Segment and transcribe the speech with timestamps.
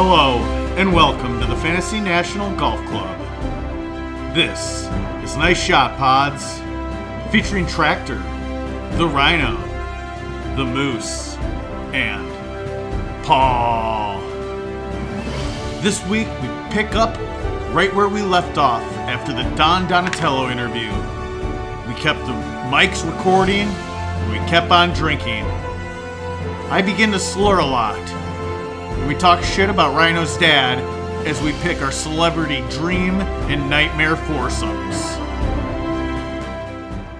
[0.00, 0.38] Hello,
[0.76, 3.18] and welcome to the Fantasy National Golf Club.
[4.32, 4.84] This
[5.24, 6.60] is Nice Shot Pods,
[7.32, 8.14] featuring Tractor,
[8.96, 9.56] the Rhino,
[10.54, 11.34] the Moose,
[11.92, 12.24] and
[13.24, 14.20] Paul.
[15.80, 17.18] This week we pick up
[17.74, 20.92] right where we left off after the Don Donatello interview.
[21.88, 22.34] We kept the
[22.70, 25.44] mics recording, and we kept on drinking.
[26.70, 27.98] I begin to slur a lot.
[29.08, 30.78] We talk shit about Rhino's dad
[31.26, 35.16] as we pick our celebrity dream and nightmare foursomes.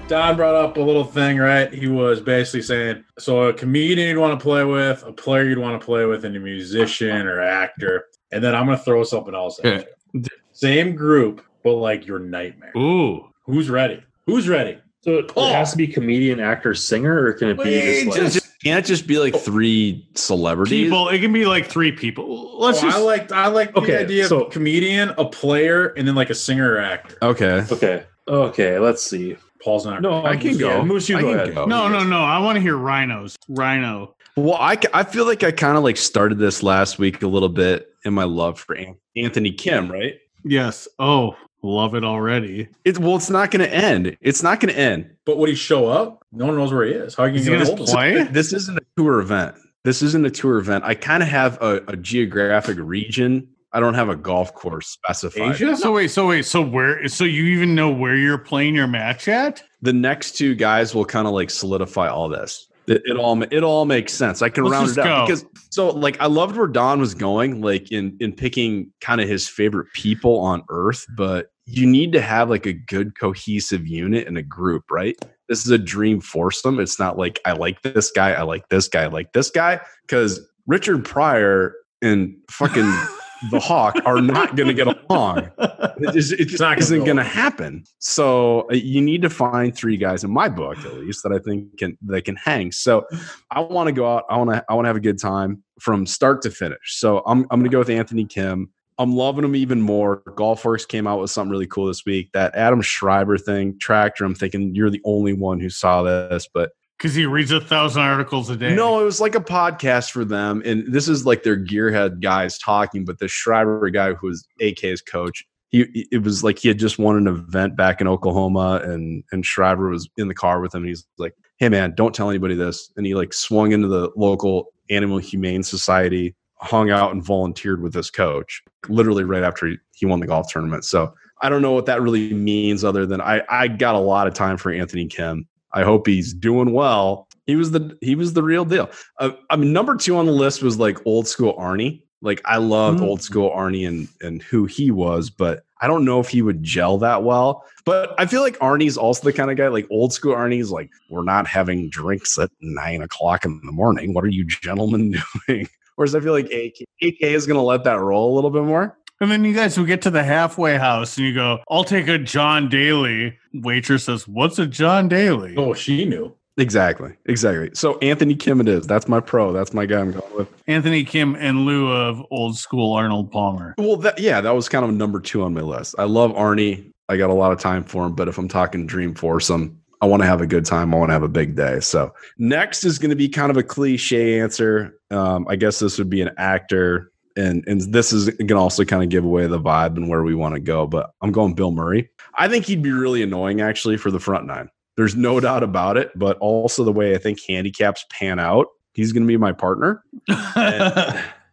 [0.07, 1.73] Don brought up a little thing, right?
[1.73, 5.57] He was basically saying, so a comedian you'd want to play with, a player you'd
[5.57, 8.09] want to play with, and a musician or actor.
[8.33, 10.25] And then I'm going to throw something else at you.
[10.53, 12.77] Same group, but like your nightmare.
[12.77, 13.31] Ooh.
[13.45, 14.05] Who's ready?
[14.27, 14.79] Who's ready?
[15.03, 18.19] So it, it has to be comedian, actor, singer, or can it be Wait, just
[18.19, 19.39] like just- Can't it just be like oh.
[19.39, 20.85] three celebrities?
[20.87, 22.59] People, it can be like three people.
[22.59, 22.97] Let's Oh, just.
[22.99, 26.31] I like I like the Okay, idea so- of comedian, a player, and then like
[26.31, 27.17] a singer or actor.
[27.23, 27.65] Okay.
[27.71, 28.79] okay, okay?
[28.79, 29.37] Let's see.
[29.63, 30.03] Paul's not.
[30.03, 30.77] No, I can go.
[30.79, 31.55] yeah, Moose, you I go ahead.
[31.55, 31.65] go.
[31.65, 32.21] no, no, no.
[32.21, 33.37] I want to hear Rhinos.
[33.49, 34.15] Rhino.
[34.37, 37.49] Well, I, I feel like I kind of like started this last week a little
[37.49, 38.77] bit in my love for
[39.17, 40.15] Anthony Kim, right?
[40.45, 40.87] Yes.
[41.01, 42.69] Oh, love it already.
[42.85, 44.17] It, well, it's not going to end.
[44.21, 45.11] It's not going to end.
[45.25, 46.25] But would he show up?
[46.33, 47.15] No one knows where he is.
[47.15, 47.87] How are you going to gonna him?
[47.87, 48.23] play?
[48.25, 49.57] This isn't a tour event.
[49.85, 50.85] This isn't a tour event.
[50.85, 53.49] I kind of have a, a geographic region.
[53.73, 55.53] I don't have a golf course specified.
[55.53, 55.77] Asia?
[55.77, 57.07] So wait, so wait, so where?
[57.09, 59.63] So you even know where you're playing your match at?
[59.83, 62.67] The next two guys will kind of like solidify all this.
[62.89, 64.43] It, it all it all makes sense.
[64.43, 65.27] I can Let's round it out go.
[65.27, 69.29] because so like I loved where Don was going, like in in picking kind of
[69.29, 74.27] his favorite people on Earth, but you need to have like a good cohesive unit
[74.27, 75.17] and a group, right?
[75.49, 76.81] This is a dream foursome.
[76.81, 79.81] It's not like I like this guy, I like this guy, I like this guy,
[80.03, 82.91] because Richard Pryor and fucking
[83.51, 85.51] the Hawk are not going to get along.
[85.59, 87.85] It just, it just not gonna isn't going to happen.
[87.99, 91.39] So uh, you need to find three guys in my book, at least, that I
[91.39, 92.73] think can that can hang.
[92.73, 93.07] So
[93.51, 94.25] I want to go out.
[94.29, 94.65] I want to.
[94.69, 96.99] I want to have a good time from start to finish.
[96.99, 98.71] So I'm I'm going to go with Anthony Kim.
[99.01, 100.23] I'm loving him even more.
[100.27, 102.31] GolfWRX came out with something really cool this week.
[102.33, 104.25] That Adam Schriber thing, tractor.
[104.25, 108.03] I'm thinking you're the only one who saw this, but Because he reads a thousand
[108.03, 108.75] articles a day.
[108.75, 112.59] no, it was like a podcast for them, and this is like their gearhead guys
[112.59, 113.05] talking.
[113.05, 116.99] But the Schriber guy, who was AK's coach, he it was like he had just
[116.99, 120.83] won an event back in Oklahoma, and and Schriber was in the car with him.
[120.83, 124.11] and He's like, "Hey man, don't tell anybody this." And he like swung into the
[124.17, 129.77] local Animal Humane Society, hung out and volunteered with this coach, literally right after he,
[129.95, 130.85] he won the golf tournament.
[130.85, 134.27] So I don't know what that really means, other than I I got a lot
[134.27, 135.47] of time for Anthony Kim.
[135.79, 137.29] I hope he's doing well.
[137.47, 138.91] He was the he was the real deal.
[139.19, 142.03] Uh, I mean, number two on the list was like old school Arnie.
[142.21, 143.05] Like I loved Mm.
[143.07, 146.65] old school Arnie and and who he was, but I don't know if he would
[146.65, 147.65] gel that well.
[147.85, 150.91] But I feel like Arnie's also the kind of guy like old school Arnie's like
[151.11, 154.15] we're not having drinks at nine o'clock in the morning.
[154.15, 155.17] What are you gentlemen
[155.47, 155.69] doing?
[155.95, 158.65] Whereas I feel like AK, AK is going to let that roll a little bit
[158.65, 158.98] more.
[159.21, 162.07] And then you guys will get to the halfway house and you go, I'll take
[162.07, 163.37] a John Daly.
[163.53, 165.57] Waitress says, What's a John Daly?
[165.57, 166.35] Oh, she knew.
[166.57, 167.71] Exactly, exactly.
[167.73, 168.87] So Anthony Kim it is.
[168.87, 169.53] That's my pro.
[169.53, 170.49] That's my guy I'm going with.
[170.67, 173.75] Anthony Kim in lieu of old school Arnold Palmer.
[173.79, 175.95] Well, that yeah, that was kind of number two on my list.
[175.99, 176.93] I love Arnie.
[177.09, 180.07] I got a lot of time for him, but if I'm talking dream foursome, I
[180.07, 180.93] want to have a good time.
[180.93, 181.79] I want to have a big day.
[181.81, 184.99] So next is going to be kind of a cliche answer.
[185.11, 188.85] Um, I guess this would be an actor, and and this is going to also
[188.85, 190.87] kind of give away the vibe and where we want to go.
[190.87, 192.11] But I'm going Bill Murray.
[192.35, 194.69] I think he'd be really annoying actually for the front nine.
[194.97, 196.11] There's no doubt about it.
[196.17, 200.03] But also the way I think handicaps pan out, he's going to be my partner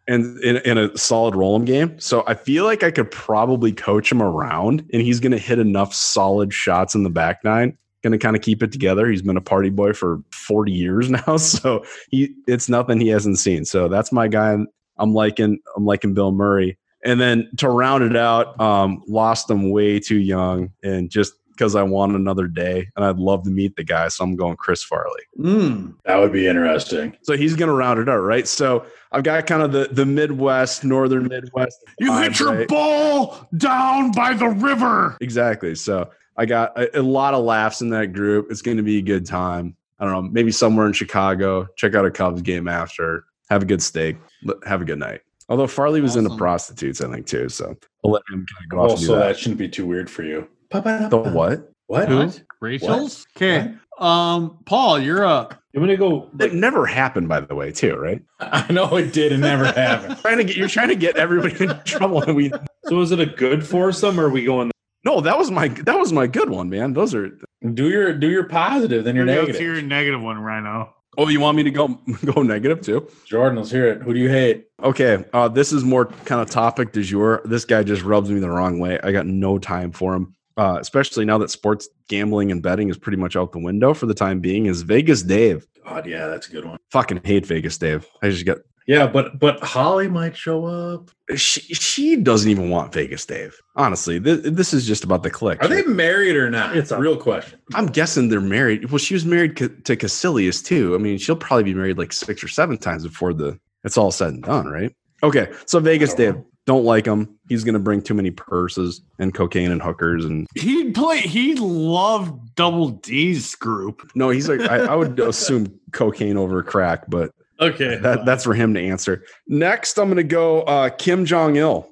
[0.07, 1.99] and in, in a solid roll-em game.
[1.99, 5.59] So I feel like I could probably coach him around, and he's going to hit
[5.59, 7.77] enough solid shots in the back nine.
[8.03, 9.09] Going to kind of keep it together.
[9.09, 13.39] He's been a party boy for 40 years now, so he it's nothing he hasn't
[13.39, 13.65] seen.
[13.65, 14.57] So that's my guy.
[14.97, 16.77] I'm liking I'm liking Bill Murray.
[17.03, 21.75] And then to round it out, um, lost him way too young, and just because
[21.75, 24.83] I want another day, and I'd love to meet the guy, so I'm going Chris
[24.83, 25.21] Farley.
[25.39, 27.15] Mm, that would be interesting.
[27.21, 28.47] So he's going to round it out, right?
[28.47, 31.77] So I've got kind of the the Midwest, Northern Midwest.
[31.99, 32.67] you vibe, hit your right?
[32.67, 35.17] ball down by the river.
[35.21, 35.75] Exactly.
[35.75, 38.47] So I got a, a lot of laughs in that group.
[38.49, 39.75] It's going to be a good time.
[39.99, 41.67] I don't know, maybe somewhere in Chicago.
[41.77, 43.23] Check out a Cubs game after.
[43.49, 44.17] Have a good steak.
[44.65, 45.21] Have a good night.
[45.49, 47.49] Although Farley was into prostitutes, I think too.
[47.49, 49.27] So I'll let him kind of go off and do Also, that.
[49.27, 50.47] that shouldn't be too weird for you.
[50.71, 51.71] The what?
[51.87, 52.09] What?
[52.09, 52.31] Who?
[52.61, 53.27] Rachel's?
[53.37, 53.73] Okay.
[53.99, 55.53] Um, Paul, you're up.
[55.75, 56.29] I'm gonna go.
[56.39, 58.21] It never happened, by the way, too, right?
[58.39, 59.31] I know it did.
[59.31, 60.17] It never happened.
[60.21, 62.51] trying to get you're trying to get everybody in trouble, and we.
[62.85, 64.71] So is it a good foursome, or are we going?
[65.03, 66.93] No, that was my that was my good one, man.
[66.93, 67.29] Those are.
[67.73, 69.61] Do your do your positive, then your Let's negative.
[69.61, 70.93] hear your negative one, Rhino.
[71.17, 71.87] Oh, you want me to go
[72.25, 73.09] go negative too?
[73.25, 74.01] Jordan, let's hear it.
[74.01, 74.67] Who do you hate?
[74.83, 77.41] Okay, uh, this is more kind of topic du jour.
[77.45, 78.99] This guy just rubs me the wrong way.
[79.03, 82.97] I got no time for him, uh, especially now that sports gambling and betting is
[82.97, 84.65] pretty much out the window for the time being.
[84.65, 85.65] Is Vegas Dave?
[85.85, 86.77] God, yeah, that's a good one.
[86.91, 88.07] Fucking hate Vegas Dave.
[88.21, 91.09] I just got Yeah, but but Holly might show up.
[91.35, 93.57] she, she doesn't even want Vegas Dave.
[93.75, 95.61] Honestly, this, this is just about the click.
[95.63, 96.71] Are they married or not?
[96.77, 97.59] It's It's a- a real question.
[97.73, 98.91] I'm guessing they're married.
[98.91, 100.93] Well, she was married to Kuselias too.
[100.93, 104.11] I mean, she'll probably be married like six or seven times before the it's all
[104.11, 104.95] said and done, right?
[105.23, 107.37] Okay, so Vegas I don't Dave, don't like him.
[107.49, 111.19] He's gonna bring too many purses and cocaine and hookers and He play.
[111.21, 114.07] He loved Double D's group.
[114.15, 118.53] no, he's like I, I would assume cocaine over crack, but Okay, that, that's for
[118.53, 119.23] him to answer.
[119.47, 121.89] Next, I'm gonna go uh, Kim Jong Il.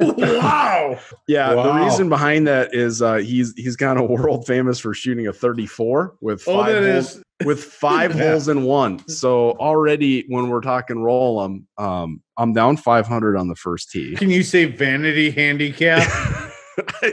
[0.00, 0.98] wow.
[1.28, 5.26] Yeah, the reason behind that is uh, he's he's kind of world famous for shooting
[5.26, 7.22] a 34 with Oh, five that holes, is.
[7.44, 8.30] with five Yeah.
[8.30, 9.06] holes in one.
[9.08, 14.16] So already when we're talking roll, I'm um I'm down 500 on the first tee.
[14.16, 16.08] Can you say vanity handicap?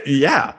[0.06, 0.52] yeah,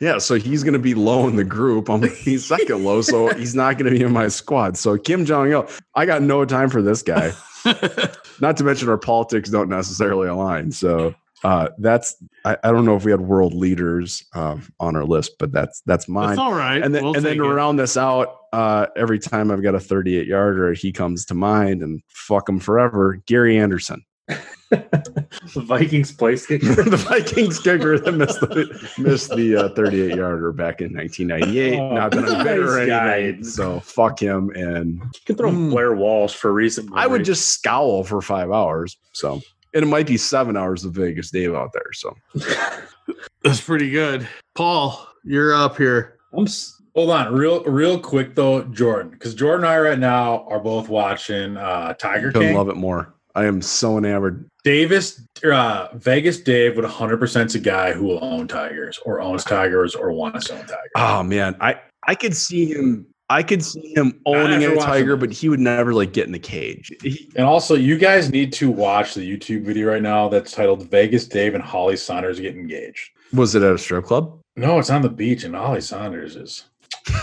[0.00, 0.18] yeah.
[0.18, 1.88] So he's gonna be low in the group.
[1.88, 4.76] I'm he's second low, so he's not gonna be in my squad.
[4.76, 7.32] So Kim Jong Il, I got no time for this guy.
[8.40, 10.70] not to mention our politics don't necessarily align.
[10.70, 11.14] So
[11.44, 15.32] uh, that's I, I don't know if we had world leaders um, on our list,
[15.38, 16.28] but that's that's mine.
[16.30, 16.82] That's all right.
[16.82, 17.48] and then We'll and then to it.
[17.54, 21.82] round this out, uh, every time I've got a 38 yarder, he comes to mind
[21.82, 23.20] and fuck him forever.
[23.26, 24.04] Gary Anderson,
[25.54, 26.66] The Vikings place kicker.
[26.82, 31.78] the Vikings kicker that missed the missed the uh, 38 yarder back in 1998.
[31.78, 33.18] Oh, Not that I'm bitter nice guy.
[33.20, 33.44] anything.
[33.44, 34.50] So fuck him.
[34.54, 35.70] And You can throw Hmm.
[35.70, 36.90] Blair Walsh for recent.
[36.94, 38.96] I would just scowl for five hours.
[39.12, 39.40] So
[39.74, 41.92] and it might be seven hours of Vegas Dave out there.
[41.92, 42.16] So
[43.42, 44.26] That's pretty good.
[44.54, 46.18] Paul, you're up here.
[46.32, 50.46] I'm s- Hold on, real real quick though, Jordan, because Jordan and I right now
[50.48, 52.56] are both watching uh Tiger couldn't King.
[52.56, 53.13] love it more.
[53.34, 54.48] I am so enamored.
[54.62, 59.44] Davis, uh, Vegas Dave would 100% is a guy who will own Tigers or owns
[59.44, 60.90] Tigers or wants to own Tigers.
[60.96, 63.06] Oh man, I I could see him.
[63.30, 66.38] I could see him owning a tiger, but he would never like get in the
[66.38, 66.92] cage.
[67.02, 70.88] He- And also, you guys need to watch the YouTube video right now that's titled
[70.90, 73.10] Vegas Dave and Holly Sonders get engaged.
[73.32, 74.38] was it at a strip club?
[74.56, 76.64] No, it's on the beach, and Holly Sonders is.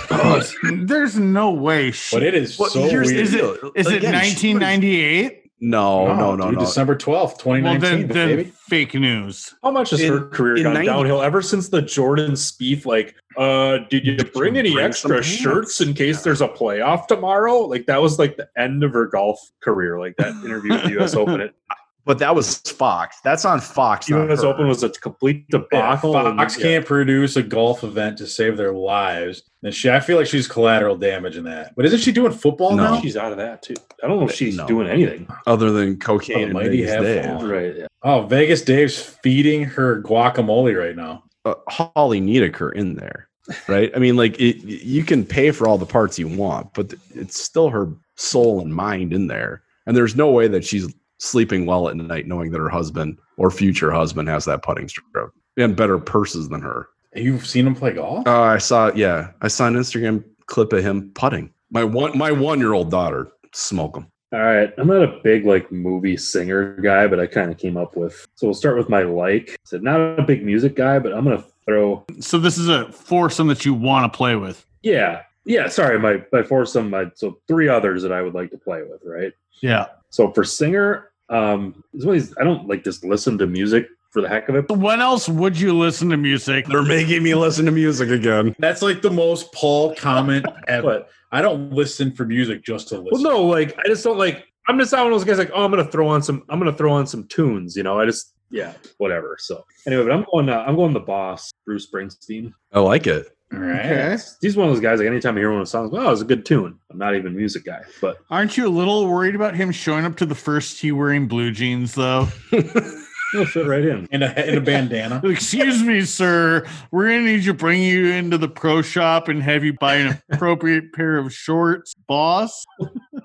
[0.09, 0.41] Oh,
[0.83, 1.91] there's no way.
[1.91, 3.19] She, But it is Well, so here's weird.
[3.21, 3.71] is it deal.
[3.75, 5.40] is it 1998?
[5.63, 6.59] No, no, no, dude, no.
[6.61, 7.27] December 12th, Well,
[7.61, 8.51] 2019, then, then baby.
[8.67, 9.53] fake news.
[9.63, 12.87] How much has In- her career gone 90 downhill ever since the Jordan Spieth?
[12.87, 16.47] Like, uh, did you Did bring you any bring extra shirts in case there's a
[16.47, 17.59] playoff tomorrow?
[17.59, 19.99] Like, that was like the end of her golf career.
[19.99, 21.13] Like that interview with the U.S.
[21.15, 21.39] Open.
[21.41, 21.53] It
[22.03, 23.17] But that was Fox.
[23.23, 24.09] That's on Fox.
[24.09, 24.41] not U.S.
[24.41, 24.47] her.
[24.47, 26.17] Open was a complete Yeah, debacle.
[26.17, 26.63] and- Fox yeah.
[26.63, 29.43] can't produce a golf event to save their lives.
[29.63, 31.73] And she, I feel like she's collateral damage in that.
[31.75, 32.95] But isn't she doing football No.
[32.95, 33.01] now?
[33.01, 33.75] She's out of that too.
[34.03, 34.65] I don't know if she's No.
[34.67, 35.27] doing anything.
[35.45, 37.49] other than cocaine and Almighty Vegas have Dave.
[37.49, 37.75] Right.
[37.77, 37.87] Yeah.
[38.03, 41.23] Oh, Vegas Dave's feeding her guacamole right now.
[41.45, 43.27] Uh, Holly Niedecker in there,
[43.67, 43.91] right?
[43.95, 47.39] I mean, like it, you can pay for all the parts you want, but it's
[47.39, 49.61] still her soul and mind in there.
[49.87, 53.51] And there's no way that she's sleeping well at night knowing that her husband or
[53.51, 56.89] future husband has that putting stroke and better purses than her.
[57.13, 58.25] You've seen him play golf?
[58.25, 61.53] Uh, I saw, yeah, I saw an Instagram clip of him putting.
[61.69, 64.07] My one, my one year old daughter smoke him.
[64.33, 64.73] All right.
[64.77, 68.25] I'm not a big like movie singer guy, but I kind of came up with.
[68.35, 69.57] So we'll start with my like.
[69.65, 72.05] So not a big music guy, but I'm gonna throw.
[72.19, 74.65] So this is a foursome that you want to play with.
[74.83, 75.23] Yeah.
[75.43, 75.67] Yeah.
[75.67, 76.89] Sorry, my my foursome.
[76.89, 79.01] My so three others that I would like to play with.
[79.03, 79.33] Right.
[79.61, 79.87] Yeah.
[80.11, 83.87] So for singer, um, it's one of these- I don't like just listen to music
[84.11, 84.69] for the heck of it.
[84.69, 86.65] When else would you listen to music?
[86.67, 88.53] They're making me listen to music again.
[88.59, 90.85] That's like the most Paul comment ever.
[90.85, 93.23] But I don't listen for music just to listen.
[93.23, 94.45] well, no, like I just don't like.
[94.67, 95.37] I'm just not one of those guys.
[95.39, 96.43] Like, oh, I'm gonna throw on some.
[96.49, 97.75] I'm gonna throw on some tunes.
[97.77, 99.37] You know, I just yeah, whatever.
[99.39, 100.49] So anyway, but I'm going.
[100.49, 102.53] Uh, I'm going the boss, Bruce Springsteen.
[102.71, 103.35] I like it.
[103.53, 103.85] All right.
[103.85, 104.17] Okay.
[104.41, 104.99] He's one of those guys.
[104.99, 106.79] Like anytime I hear one of his songs, oh, it's a good tune.
[106.89, 110.05] I'm not even a music guy, but Aren't you a little worried about him showing
[110.05, 112.27] up to the first tee wearing blue jeans, though?
[113.31, 114.07] he'll fit right in.
[114.11, 115.21] In a, in a bandana.
[115.25, 116.65] Excuse me, sir.
[116.91, 119.95] We're gonna need you to bring you into the pro shop and have you buy
[119.95, 122.65] an appropriate pair of shorts, boss.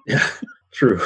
[0.06, 0.26] Yeah,
[0.72, 1.00] true.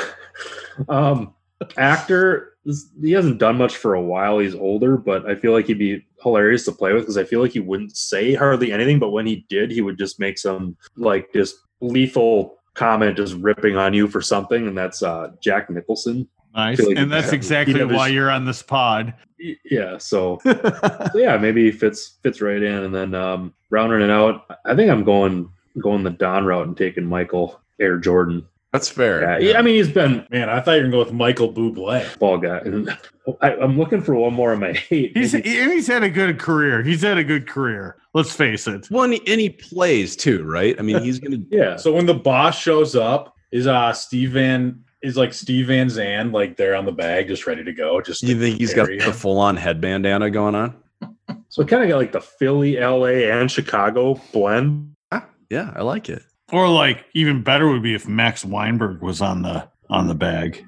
[0.88, 1.34] Um,
[1.76, 2.54] actor,
[3.00, 4.38] he hasn't done much for a while.
[4.38, 7.40] He's older, but I feel like he'd be hilarious to play with because I feel
[7.40, 10.76] like he wouldn't say hardly anything, but when he did, he would just make some
[10.96, 16.28] like just lethal comment, just ripping on you for something, and that's uh, Jack Nicholson.
[16.54, 19.14] Nice, like and that's he'd exactly have his- why you're on this pod.
[19.64, 22.84] Yeah, so so yeah, maybe he fits fits right in.
[22.84, 26.76] And then um, rounding it out, I think I'm going going the Don route and
[26.76, 28.46] taking Michael Air Jordan.
[28.72, 29.22] That's fair.
[29.40, 31.12] Yeah, yeah, I mean he's been Man, I thought you were going to go with
[31.12, 32.18] Michael Bublé.
[32.20, 32.58] ball guy.
[32.58, 32.96] And
[33.40, 35.16] I, I'm looking for one more of my hate.
[35.16, 36.82] He's Maybe- and he's had a good career.
[36.82, 37.96] He's had a good career.
[38.14, 38.88] Let's face it.
[38.90, 40.76] Well, and he, and he plays too, right?
[40.78, 41.38] I mean, he's gonna.
[41.50, 45.88] yeah, So when the boss shows up, is uh Steve Van is like Steve Van
[45.88, 48.00] Zandt like there on the bag, just ready to go?
[48.00, 49.12] Just You think he's got carry the him?
[49.12, 50.76] full on head bandana going on?
[51.48, 54.92] so it kind of got like the Philly, LA, and Chicago blend.
[55.10, 56.22] Ah, yeah, I like it.
[56.52, 60.64] Or like even better would be if Max Weinberg was on the on the bag.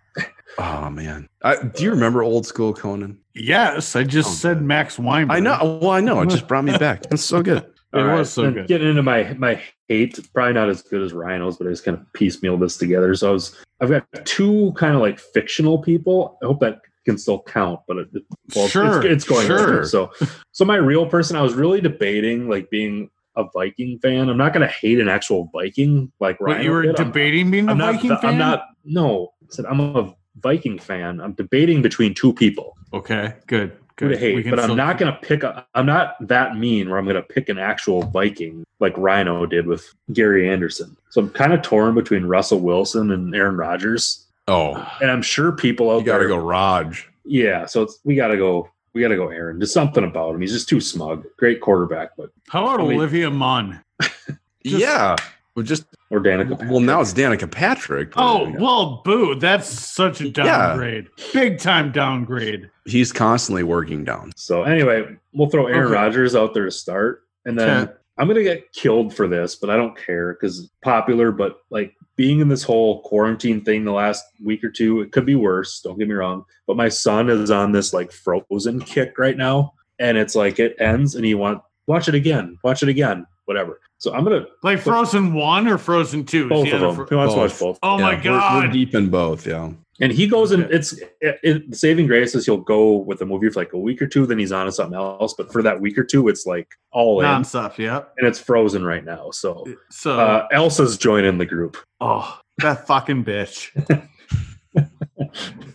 [0.59, 3.19] Oh man, I, do you remember old school Conan?
[3.35, 4.67] Yes, I just Oh, said good.
[4.67, 5.37] Max Weinberg.
[5.37, 5.79] I know.
[5.81, 6.21] Well, I know.
[6.21, 7.05] It just brought me back.
[7.11, 7.65] It's so good.
[7.95, 8.69] It All was so then good.
[8.69, 11.97] Getting into my my hate, probably not as good as Rhino's, but I just kind
[11.99, 13.15] of piecemeal this together.
[13.15, 16.39] So I was I've got two kind of like fictional people.
[16.43, 18.23] I hope that can still count, but it, it-
[18.55, 19.67] well, it's- Sure, it's, it's going sure.
[19.67, 19.85] there.
[19.87, 20.11] So
[20.53, 24.29] so my real person, I was really debating like being a Viking fan.
[24.29, 26.99] I'm not going to hate an actual Viking like Rhino you were did.
[26.99, 28.31] I'm- debating being a I'm not, Viking fan.
[28.33, 28.67] I'm not.
[28.85, 31.21] No, I said I'm a Viking fan.
[31.21, 33.71] I'm debating between two people Okay, good.
[33.71, 34.15] who Good.
[34.15, 35.43] to hate, but I'm not going to pick.
[35.45, 39.47] A, I'm not that mean where I'm going to pick an actual Viking like Rhino
[39.47, 40.97] did with Gary Anderson.
[41.11, 45.53] So I'm kind of torn between Russell Wilson and Aaron Rodgers, Oh, and I'm sure
[45.53, 46.29] people out you got to there.
[46.31, 47.09] go Raj.
[47.25, 48.69] Yeah, so it's, we got to go.
[48.95, 49.59] We got to go Aaron.
[49.59, 50.41] There's something about him.
[50.43, 51.25] He's just too smug.
[51.39, 53.83] Great quarterback, but How about I mean- Olivia Munn?
[54.01, 54.19] Just-
[54.65, 55.17] yeah.
[55.55, 56.67] Well, just or Danica.
[56.71, 58.13] well, now it's Danica Patrick.
[58.17, 59.35] Oh well, boo!
[59.35, 60.31] That's such a Yeah.
[60.33, 61.09] downgrade.
[61.35, 62.71] Big time downgrade.
[62.87, 64.33] he's constantly working down.
[64.35, 65.95] So anyway, we'll throw Aaron Okay.
[65.95, 67.93] Rodgers out there to start, and then Okay.
[68.19, 71.33] I'm gonna get killed for this, but I don't care because popular.
[71.33, 75.25] But like being in this whole quarantine thing the last week or two, it could
[75.27, 75.81] be worse.
[75.81, 76.45] Don't get me wrong.
[76.67, 80.77] But my son is on this like frozen kick right now, and it's like it
[80.79, 83.81] ends, and he want watch it again, watch it again, whatever.
[83.99, 86.49] So I'm gonna Like Frozen One or Frozen Two?
[86.49, 86.95] Both of them.
[86.97, 87.61] fro- He wants to watch Both.
[87.61, 87.79] both.
[87.83, 88.65] oh my Yeah, we're- god!
[88.67, 89.47] we're, deep in both.
[89.47, 89.71] Yeah.
[90.03, 93.49] And he goes and it's it, it, saving grace is he'll go with the movie
[93.49, 95.33] for like a week or two, then he's on to something else.
[95.33, 97.79] But for that week or two, it's like all in, Non-stop.
[97.79, 98.03] Yeah.
[98.19, 99.31] and it's frozen right now.
[99.31, 101.77] So So, uh, Elsa's joining the group.
[102.01, 103.71] oh, that fucking bitch.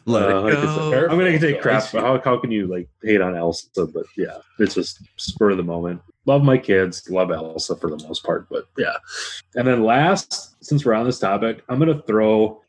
[0.05, 0.91] Let Uh, it like I go.
[0.91, 1.83] said, I'm gonna take crap.
[1.91, 3.85] But how, how can you like hate on Elsa?
[3.87, 6.01] But yeah, it's just spur of the moment.
[6.25, 8.47] Love my kids, love Elsa for the most part.
[8.49, 8.95] But yeah,
[9.55, 12.66] and then last, since we're on this topic, I'm gonna throw the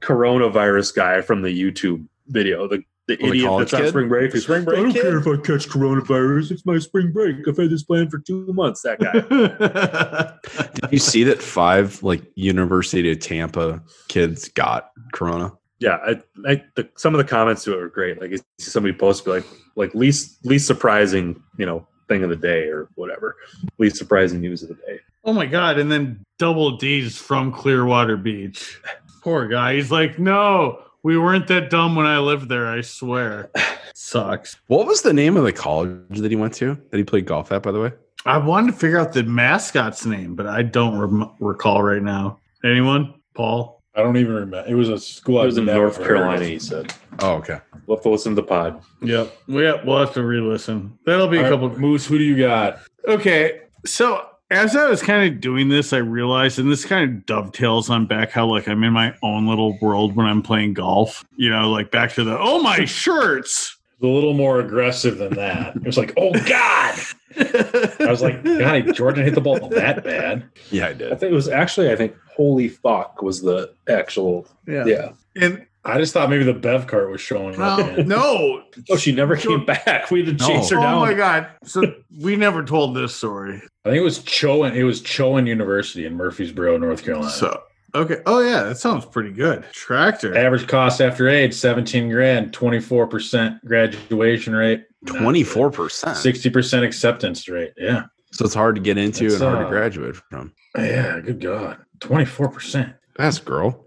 [0.00, 2.68] coronavirus guy from the YouTube video.
[2.68, 4.32] The the Oh, idiot college that's on spring break.
[4.32, 5.02] The spring break I don't kid?
[5.02, 6.50] care if I catch coronavirus.
[6.50, 7.36] It's my spring break.
[7.48, 8.82] I've had this plan for two months.
[8.82, 10.70] That guy.
[10.80, 15.52] Did you see that five like University of Tampa kids got Corona?
[15.80, 18.20] yeah, I, I the, some of the comments to it were great.
[18.20, 19.44] Like somebody posted like
[19.76, 23.36] like least least surprising, you know, thing of the day or whatever.
[23.78, 25.00] Least surprising news of the day.
[25.24, 25.78] oh my god!
[25.78, 28.80] And then Double D's from Clearwater Beach.
[29.28, 29.74] Poor guy.
[29.74, 32.66] He's like, no, we weren't that dumb when I lived there.
[32.66, 33.50] I swear.
[33.94, 34.56] Sucks.
[34.68, 37.52] What was the name of the college that he went to that he played golf
[37.52, 37.62] at?
[37.62, 37.92] By the way,
[38.24, 42.38] I wanted to figure out the mascot's name, but I don't rem- recall right now.
[42.64, 43.20] Anyone?
[43.34, 43.82] Paul?
[43.94, 44.64] I don't even remember.
[44.66, 45.42] It was a school.
[45.42, 46.94] It was in North heard Carolina, he said.
[47.18, 47.58] oh okay.
[47.86, 48.80] We'll have to listen to the pod.
[49.02, 49.30] Yep.
[49.46, 50.98] Yeah, we'll have to re-listen.
[51.04, 51.78] That'll be a All right, couple.
[51.78, 52.78] Moose, who do you got?
[53.06, 57.26] Okay, so as I was kind of doing this, I realized, and this kind of
[57.26, 61.24] dovetails on back how like I'm in my own little world when I'm playing golf.
[61.36, 63.76] You know, like back to the oh my shirts.
[64.00, 65.74] A little more aggressive than that.
[65.74, 66.98] It was like, oh God.
[68.00, 70.48] I was like, God, Jordan hit the ball that bad.
[70.70, 71.20] Yeah, I I did.
[71.20, 74.84] think it was actually I think holy fuck was the actual yeah.
[74.86, 75.12] yeah.
[75.36, 77.78] And I just thought maybe the Bev cart was showing up.
[77.78, 78.08] no, man.
[78.08, 78.62] no.
[78.90, 80.10] Oh, she never came back.
[80.10, 80.94] We had to chase her down.
[80.94, 81.48] Oh my god.
[81.64, 83.56] So we never told this story.
[83.84, 84.74] I think it was Chowan.
[84.74, 87.30] It was Chowan University in Murfreesboro, North Carolina.
[87.30, 87.62] So
[87.94, 88.18] okay.
[88.26, 89.64] Oh yeah, that sounds pretty good.
[89.72, 90.36] Tractor.
[90.36, 96.16] Average cost after age, 17 grand, 24% graduation rate, Twenty four percent.
[96.16, 97.72] 60% acceptance rate.
[97.76, 98.04] Yeah.
[98.32, 100.52] So it's hard to get into That's, and hard to uh, graduate from.
[100.76, 101.78] Yeah, good God.
[102.00, 102.94] 24%.
[103.16, 103.86] That's girl.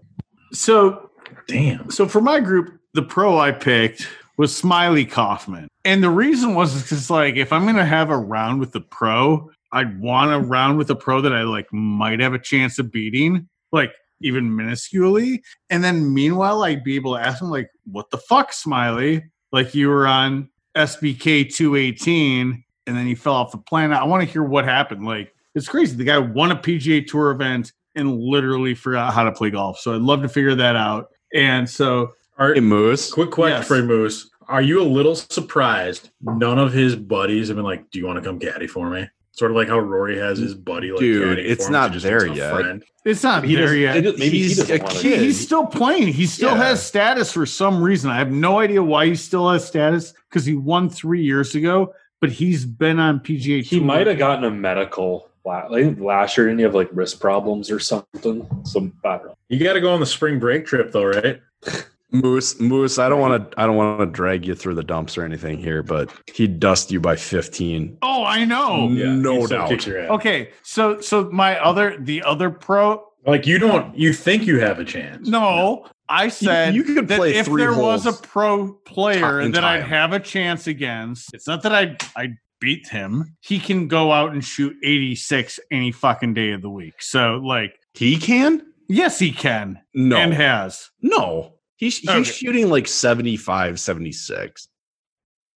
[0.52, 1.10] So
[1.46, 1.90] Damn.
[1.90, 5.68] so for my group, the pro I picked was Smylie Kaufman.
[5.84, 9.50] And the reason was because like if I'm gonna have a round with the pro,
[9.72, 12.92] I'd want a round with a pro that I like might have a chance of
[12.92, 13.48] beating.
[13.72, 15.42] Like even minusculely.
[15.70, 19.22] And then meanwhile, I'd be able to ask him, like, what the fuck, Smylie?
[19.50, 23.98] Like you were on SBK 218 and then he fell off the planet.
[23.98, 25.04] I want to hear what happened.
[25.04, 25.96] Like, it's crazy.
[25.96, 29.78] The guy won a PGA Tour event and literally forgot how to play golf.
[29.78, 31.08] So I'd love to figure that out.
[31.34, 33.12] And so, Are, Hey, Moose.
[33.12, 33.68] quick question Yes.
[33.68, 34.30] for you, Moose.
[34.48, 38.22] Are you a little surprised none of his buddies have been like, Do you want
[38.22, 39.08] to come caddy for me?
[39.32, 41.92] Sort of like how Rory has his buddy like Dude, caddy it's for him, not
[41.92, 42.52] just there yet.
[42.54, 42.84] friend.
[43.04, 44.18] it's not He there doesn't- yet.
[44.18, 44.88] maybe He's doesn't a.
[44.92, 45.20] He, kid.
[45.20, 46.08] he's still playing.
[46.08, 46.64] He still Yeah.
[46.64, 48.10] has status for some reason.
[48.10, 51.94] I have no idea why he still has status because he won three years ago,
[52.20, 53.62] but he's been on PGA.
[53.62, 55.28] He might have gotten a medical.
[55.44, 58.48] La- I think last year, didn't he have like wrist problems or something?
[58.64, 59.34] Some I don't know.
[59.48, 61.40] You got to go on the spring break trip though, right?
[62.12, 65.16] Moose, Moose, I don't want to I don't want to drag you through the dumps
[65.16, 67.98] or anything here, but he'd dust you by 15.
[68.02, 68.88] Oh, I know.
[68.88, 69.68] No he still doubt.
[69.70, 70.10] kicks your ass.
[70.10, 73.02] Okay, so so my other the other pro.
[73.26, 75.28] Like you don't, you think you have a chance?
[75.28, 79.84] No, I said you could that play if there was a pro player that I'd
[79.84, 81.32] have a chance against.
[81.32, 83.36] It's not that I I beat him.
[83.40, 86.94] He can go out and shoot 86 any fucking day of the week.
[87.00, 88.62] So like, He can?
[88.88, 90.16] yes, he can No.
[90.16, 90.88] and has.
[91.02, 91.54] no.
[91.76, 92.22] He's he's Okay.
[92.30, 94.68] shooting like 75, 76.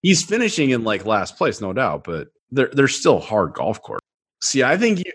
[0.02, 4.00] He's finishing in like last place, no doubt, but they're they're still hard golf course.
[4.42, 5.12] See, I think you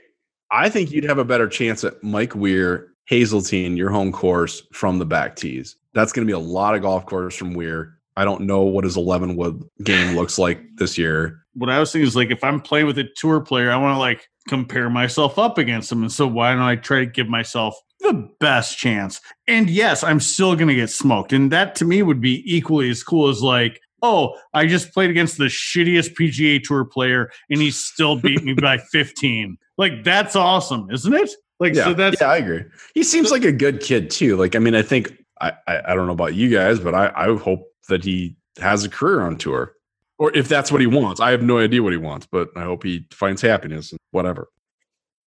[0.52, 5.00] I think you'd have a better chance at Mike Weir, Hazeltine, your home course from
[5.00, 5.76] the back tees.
[5.94, 7.98] That's going to be a lot of golf course from Weir.
[8.18, 11.41] I don't know what his 11 wood game looks like this year.
[11.54, 13.96] What I was thinking is like if I'm playing with a tour player, I want
[13.96, 16.02] to like compare myself up against them.
[16.02, 19.22] And so why don't I try to give myself the best chance?
[19.48, 21.34] And yes, I'm still gonna get smoked.
[21.34, 25.10] And that to me would be equally as cool as like, oh, I just played
[25.10, 29.58] against the shittiest PGA tour player and he still beat me by 15.
[29.78, 31.30] Like that's awesome, isn't it?
[31.60, 32.64] Like Yeah, so that's yeah, I agree.
[32.96, 34.36] He seems like a good kid too.
[34.36, 37.12] Like, I mean, I think I, I, I don't know about you guys, but I,
[37.16, 39.74] I hope that he has a career on tour,
[40.22, 41.20] or if that's what he wants.
[41.20, 44.50] I have no idea what he wants, but I hope he finds happiness and whatever.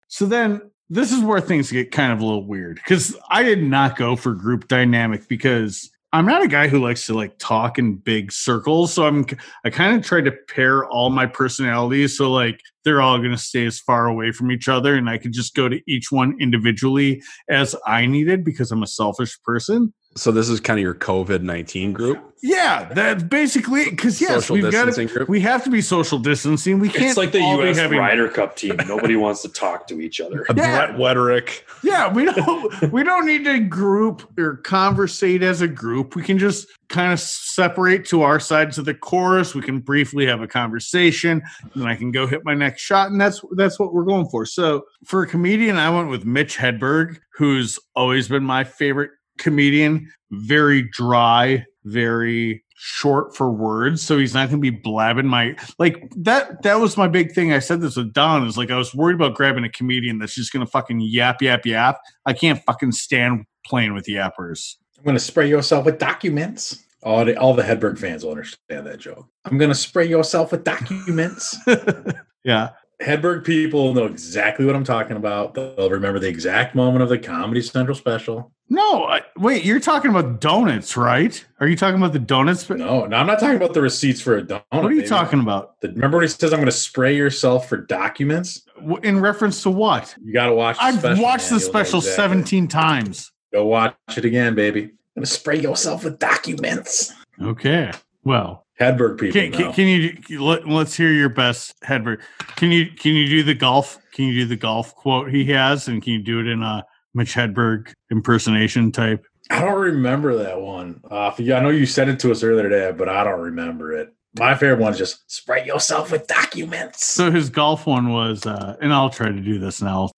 [0.10, 3.64] So then this is where things get kind of a little weird because I did
[3.64, 7.80] not go for group dynamic because I'm not a guy who likes to like talk
[7.80, 8.94] in big circles.
[8.94, 9.26] So I'm
[9.64, 13.38] I kind of tried to pair all my personalities so like they're all going to
[13.38, 16.36] stay as far away from each other and I could just go to each one
[16.42, 19.94] individually as I needed because I'm a selfish person.
[20.16, 24.56] So this is kind of your COVID nineteen group, Yeah, that's basically because yes, social
[24.56, 25.30] we've got distancing to group.
[25.30, 26.80] we have to be social distancing.
[26.80, 27.78] We can't It's like the all be U.S.
[27.78, 28.76] having- Ryder Cup team.
[28.88, 30.46] Nobody wants to talk to each other.
[30.50, 30.86] Yeah.
[30.88, 31.62] Brett Wetterich.
[31.82, 36.16] Yeah, we don't we don't need to group or conversate as a group.
[36.18, 39.56] We can just kind of separate to our sides of the course.
[39.56, 43.12] We can briefly have a conversation, and then I can go hit my next shot,
[43.12, 44.46] and that's that's what we're going for.
[44.46, 50.10] So for a comedian, I went with Mitch Hedberg, who's always been my favorite comedian.
[50.32, 56.12] Very dry, very short for words so he's not going to be blabbing my like
[56.18, 58.96] that that was my big thing i said this with don is like i was
[58.96, 62.60] worried about grabbing a comedian that's just going to fucking yap yap yap i can't
[62.64, 66.84] fucking stand playing with yappers I'm going to spray yourself with documents.
[67.02, 69.28] All the all the Hedberg fans will understand that joke.
[69.46, 71.58] I'm going to spray yourself with documents.
[72.44, 72.70] yeah
[73.02, 75.54] Hedberg people know exactly what I'm talking about.
[75.56, 78.52] They'll remember the exact moment of the Comedy Central special.
[78.70, 83.06] no I, wait you're talking about donuts right are you talking about the donuts No,
[83.06, 84.64] no, I'm not talking about the receipts for a donut.
[84.70, 85.10] What are you baby.
[85.10, 88.62] talking about The, remember when he says, "I'm going to spray yourself for documents"?
[89.04, 90.78] In reference to what You got to watch.
[90.78, 91.60] The i've special, watched man.
[91.60, 92.24] the You'll special exactly.
[92.24, 94.84] 17 times Go watch it again, baby.
[94.84, 97.14] I'm going to spray yourself with documents.
[97.42, 97.92] okay
[98.24, 99.40] well Hedberg people.
[99.40, 102.22] Can, can, can you let, let's hear your best Hedberg?
[102.56, 104.00] Can you can you do the golf?
[104.14, 106.84] Can you do the golf quote he has, and can you do it in a
[107.14, 109.26] Mitch Hedberg impersonation type?
[109.50, 111.02] I don't remember that one.
[111.10, 113.94] Uh, yeah, I know you said it to us earlier today, but I don't remember
[113.94, 114.14] it.
[114.40, 117.06] My favorite one is just spray yourself with documents.
[117.06, 120.10] So his golf one was, uh, and I'll try to do this now.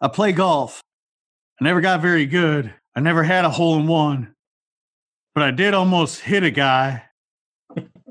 [0.00, 0.82] I play golf.
[1.60, 2.74] I never got very good.
[2.96, 4.34] I never had a hole in one,
[5.32, 7.04] but I did almost hit a guy,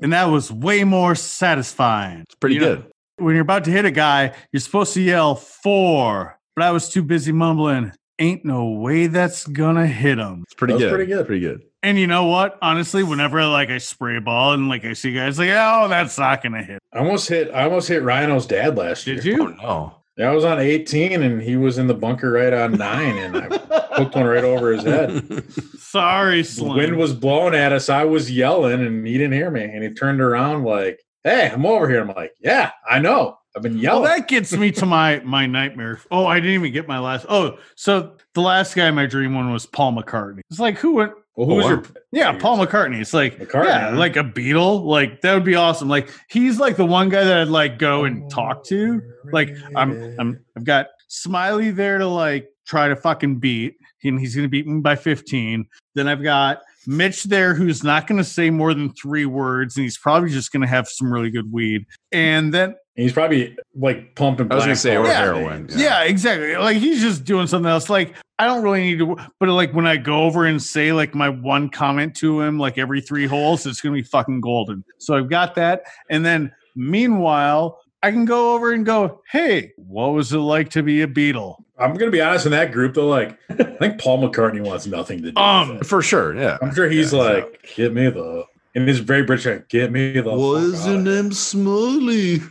[0.02, 2.20] and that was way more satisfying.
[2.20, 2.86] It's pretty You know, good.
[3.18, 6.88] when you're about to hit a guy, you're supposed to yell four, but I was
[6.88, 10.42] too busy mumbling, ain't no way that's gonna hit him.
[10.46, 10.90] It's pretty That good.
[10.94, 11.26] pretty good.
[11.26, 11.62] Pretty good.
[11.84, 12.58] And you know what?
[12.62, 16.16] Honestly, whenever like I spray a ball and like I see guys like, oh, that's
[16.18, 16.78] not gonna hit.
[16.92, 17.50] I almost hit.
[17.52, 19.16] I almost hit Rhino's dad last year.
[19.16, 19.56] Did Oh you?
[19.56, 19.94] no.
[20.16, 23.36] Yeah, I was on 18, and he was in the bunker right on nine, and
[23.36, 23.46] I
[23.96, 25.42] hooked one right over his head.
[25.78, 27.88] Sorry, The wind was blowing at us.
[27.88, 29.62] I was yelling, and he didn't hear me.
[29.64, 33.38] And he turned around like, "Hey, I'm over here." I'm like, "Yeah, I know.
[33.56, 34.04] I've been Well, yelling.
[34.04, 36.00] that gets me to my my nightmare.
[36.10, 37.26] Oh, I didn't even get my last.
[37.28, 40.40] Oh, so the last guy in my dream one was Paul McCartney.
[40.50, 41.12] It's like who went?
[41.36, 41.82] Well, oh, who's Oh, your.
[42.12, 43.00] Yeah, Paul McCartney.
[43.00, 44.84] It's like McCartney, yeah, like a Beatle.
[44.84, 45.88] Like that would be awesome.
[45.88, 49.00] Like he's like the one guy that I'd like go and talk to.
[49.32, 54.36] Like I'm I'm I've got Smylie there to like try to fucking beat, and he's
[54.36, 55.66] gonna beat me by 15.
[55.94, 59.96] Then I've got Mitch there who's not gonna say more than three words, and he's
[59.98, 61.86] probably just gonna have some really good weed.
[62.12, 64.52] And then He's probably like pumping.
[64.52, 65.34] I was gonna say or powder.
[65.34, 65.68] heroin.
[65.74, 66.02] yeah.
[66.02, 66.56] exactly.
[66.56, 67.88] Like he's just doing something else.
[67.88, 71.14] Like I don't really need to, but like when I go over and say like
[71.14, 74.82] my one comment to him, like every three holes, it's gonna be fucking golden.
[74.98, 77.78] So I've got that, and then meanwhile.
[78.04, 81.62] I can go over and go, hey, what was it like to be a Beatle?
[81.78, 83.06] I'm gonna be honest in that group though.
[83.06, 85.40] Like, I think Paul McCartney wants nothing to do.
[85.40, 86.34] Um, with for sure.
[86.36, 86.58] Yeah.
[86.60, 88.42] I'm sure he's Yeah, like, "Get me the,"
[88.74, 89.46] and he's very British.
[89.46, 90.24] like, Get me the.
[90.24, 92.42] fuck out of name, Smylie?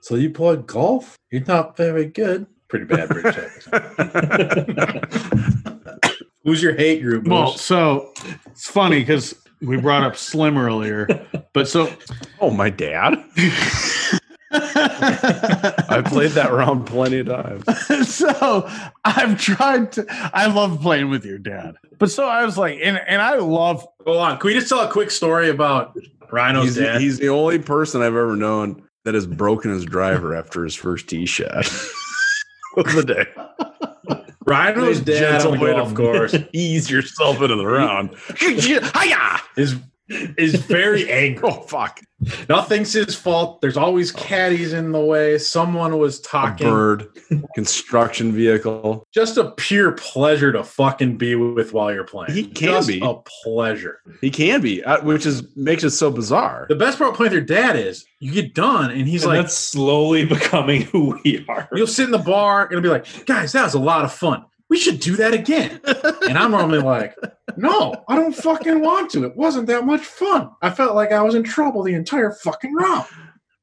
[0.00, 1.16] So you play golf?
[1.32, 2.46] You're not very good.
[2.70, 3.84] Pretty bad British accent.
[6.44, 7.26] Who's your hate group?
[7.26, 8.12] Well, so
[8.46, 11.92] it's funny because we brought up Slim earlier, but so
[12.40, 13.22] oh, my dad.
[14.52, 18.08] I played that round plenty of times.
[18.08, 18.68] so
[19.04, 20.06] I've tried to.
[20.32, 23.86] I love playing with your dad, but so I was like, and and I love.
[24.04, 24.38] hold on.
[24.38, 25.96] Can we just tell a quick story about
[26.32, 27.00] Rhino's He's, dad?
[27.00, 31.08] he's the only person I've ever known that has broken his driver after his first
[31.08, 31.64] tee shot
[32.76, 33.26] of the day.
[34.46, 38.10] Rhino's gentle way to golf course Ease yourself into the round.
[38.38, 39.40] Hiya!
[39.56, 39.76] is
[40.10, 41.48] is very angry.
[41.48, 42.00] Oh fuck!
[42.48, 43.60] Nothing's his fault.
[43.62, 45.38] There's always caddies in the way.
[45.38, 46.66] Someone was A talking.
[46.68, 47.06] bird,
[47.54, 49.06] construction vehicle.
[49.14, 52.32] Just a pure pleasure to fucking be with while you're playing.
[52.34, 53.00] He can Just be.
[53.02, 54.00] a pleasure.
[54.20, 56.66] He can be, uh, which is makes it so bizarre.
[56.68, 59.32] The best part of playing with your dad is you get done and he's and
[59.32, 61.68] like, that's slowly becoming who we are.
[61.72, 64.12] you'll sit in the bar and it'll be like, guys, that was a lot of
[64.12, 64.44] fun.
[64.70, 65.80] We should do that again.
[66.28, 67.14] and I'm normally like,
[67.56, 69.24] no, I don't fucking want to.
[69.24, 70.50] It wasn't that much fun.
[70.62, 73.06] I felt like I was in trouble the entire fucking round.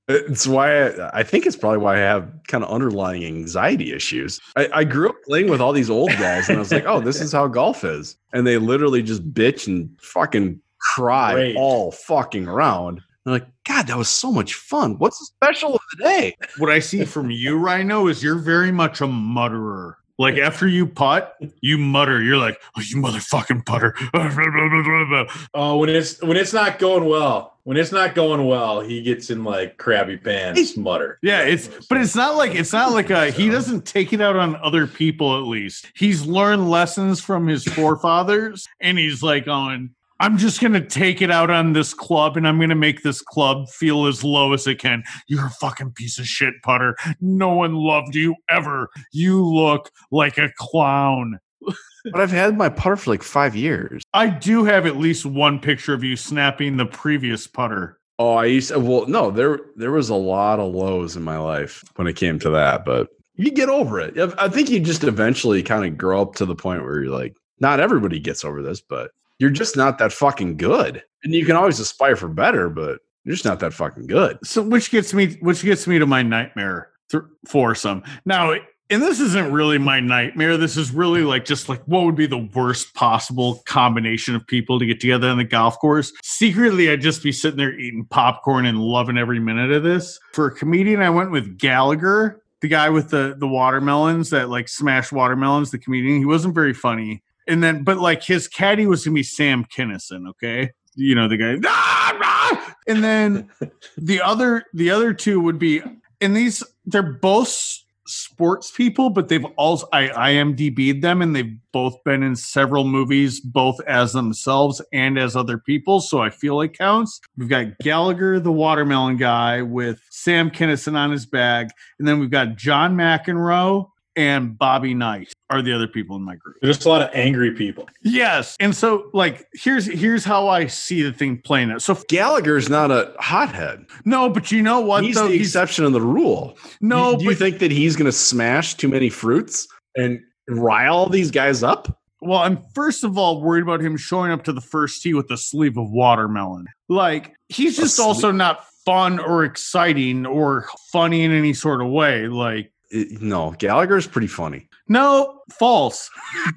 [0.10, 4.40] It's why I, I think it's probably why I have kind of underlying anxiety issues.
[4.56, 7.02] I, I grew up playing with all these old guys, and I was like, "Oh,
[7.02, 10.62] this is how golf is," and they literally just bitch and fucking
[10.94, 11.56] cry Rage.
[11.58, 13.02] all fucking around.
[13.26, 14.98] I'm like, God, that was so much fun.
[14.98, 16.36] What's the special of the day?
[16.58, 19.98] What I see from you, Rhino, is you're very much a mutterer.
[20.18, 22.22] Like after you putt, you mutter.
[22.22, 23.94] You're like, "Oh, you motherfucking putter!"
[25.54, 29.30] Oh, when it's when it's not going well, when it's not going well, he gets
[29.30, 31.20] in like crabby pants mutter.
[31.22, 34.36] Yeah, it's but it's not like it's not like a he doesn't take it out
[34.36, 35.92] on other people at least.
[35.94, 41.30] He's learned lessons from his forefathers and he's like going, I'm just gonna take it
[41.32, 44.80] out on this club and I'm gonna make this club feel as low as it
[44.80, 45.04] can.
[45.28, 46.96] You're a fucking piece of shit putter.
[47.22, 48.90] No one loved you ever.
[49.12, 51.40] You look like a clown.
[52.10, 54.02] But I've had my putter for like five years.
[54.14, 58.00] I do have at least one picture of you snapping the previous putter.
[58.18, 61.38] Oh, I used to, well, no, there there was a lot of lows in my
[61.38, 64.18] life when it came to that, but you get over it.
[64.18, 67.12] I- I think you just eventually kind of grow up to the point where you're
[67.14, 71.04] like, not everybody gets over this, but you're just not that fucking good.
[71.24, 74.40] And you can always aspire for better, but you're just not that fucking good.
[74.44, 78.04] so which gets me which gets me to my nightmare th- foursome.
[78.26, 78.56] Now
[78.90, 80.56] and this isn't really my nightmare.
[80.56, 84.80] This is really like just like what would be the worst possible combination of people
[84.80, 86.14] to get together on the golf course?
[86.24, 90.20] Secretly i'd just be sitting there eating popcorn and loving every minute of this.
[90.34, 94.68] For a comedian i went with gallagher the guy with the the watermelons that like
[94.70, 96.20] smash watermelons the comedian.
[96.20, 100.28] He wasn't very funny and then but like his caddy was gonna be sam kinison
[100.30, 103.50] okay you know the guy "Ah, ah!" and then
[103.98, 105.82] the other the other two would be
[106.22, 112.02] and these they're both sports people but they've also i imdb'd them and they've both
[112.06, 116.78] been in several movies both as themselves and as other people so i feel it
[116.78, 121.68] counts we've got gallagher the watermelon guy with sam kinison on his bag
[122.00, 126.36] and then we've got john mcenroe and bobby knight are the other people in my
[126.36, 127.88] group There's just a lot of angry people.
[128.02, 132.70] yes and so like here's here's how i see the thing playing out so Gallagher's
[132.70, 133.86] not a hothead.
[134.04, 135.30] no but you know what he's though?
[135.30, 136.58] the exception of the rule.
[136.82, 141.08] no do, do you think that he's going to smash too many fruits and rile
[141.08, 142.00] these guys up?
[142.20, 145.30] Well, I'm first of all worried about him showing up to the first tee with
[145.30, 146.66] a sleeve of watermelon.
[146.90, 152.28] Like, he's just also not fun or exciting or funny in any sort of way.
[152.28, 154.68] Like, It- no, Gallagher's pretty funny.
[154.88, 156.10] no, false.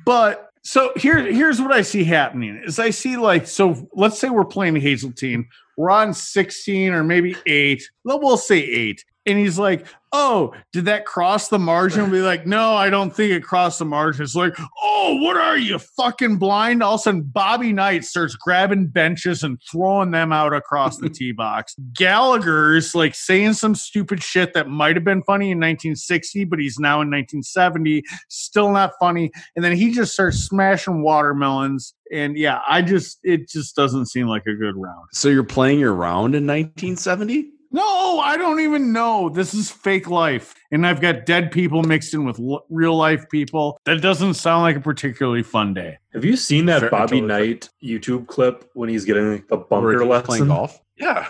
[0.04, 4.28] but so here, here's what I see happening is I see like, so let's say
[4.30, 5.48] we're playing Hazeltine.
[5.76, 7.82] We're on 16 or maybe eight.
[8.04, 9.04] We'll say eight.
[9.26, 13.14] and he's like, "Oh, did that cross the margin?" We'll be like, "No, I don't
[13.14, 17.00] think it crossed the margin." It's like, "Oh, what are you fucking blind?" All of
[17.00, 21.74] a sudden, Bobby Knight starts grabbing benches and throwing them out across the tee box.
[21.94, 26.78] Gallagher's like saying some stupid shit that might have been funny in 1960, but he's
[26.78, 29.30] now in 1970, still not funny.
[29.56, 31.94] And then he just starts smashing watermelons.
[32.12, 35.06] And yeah, I just it just doesn't seem like a good round.
[35.12, 37.52] So you're playing your round in 1970?
[37.72, 39.28] No, I don't even know.
[39.28, 40.54] This is fake life.
[40.72, 43.78] And I've got dead people mixed in with l- real life people.
[43.84, 45.98] That doesn't sound like a particularly fun day.
[46.12, 50.00] Have you seen that Bobby Knight YouTube YouTube clip when he's getting a Where bunker
[50.00, 50.26] he's lesson?
[50.26, 50.80] playing golf?
[50.96, 51.28] Yeah.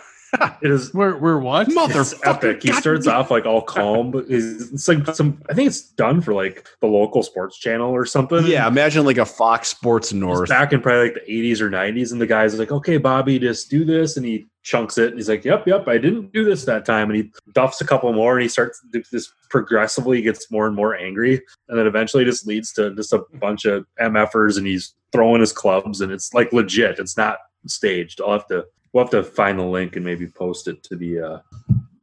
[0.62, 1.68] It is We're, we're what?
[1.68, 2.20] it's Motherfucker.
[2.26, 2.62] epic.
[2.62, 5.42] He starts damn- off like all calm, but it's, it's like some.
[5.50, 8.46] I think it's done for like the local sports channel or something.
[8.46, 10.48] Yeah, imagine like a Fox Sports It's North.
[10.48, 13.70] back in probably like the 80s or 90s, and the guy's like, "Okay, Bobby, just
[13.70, 16.64] do this," and he chunks it, and he's like, "Yep, yep, I didn't do this
[16.66, 20.66] that time," and he duffs a couple more, and he starts this progressively gets more
[20.66, 24.66] and more angry, and then eventually just leads to just a bunch of mfers, and
[24.66, 26.98] he's throwing his clubs, and it's like legit.
[26.98, 28.20] It's not staged.
[28.20, 31.20] I'll have to we'll have to find the link and maybe post it to the
[31.20, 31.38] uh